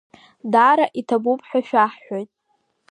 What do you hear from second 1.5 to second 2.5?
шәаҳҳәоит.